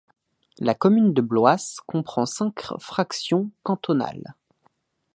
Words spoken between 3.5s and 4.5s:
cantonales.